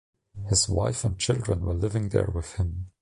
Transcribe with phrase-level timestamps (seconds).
[0.47, 2.87] His wife and children were living there with him.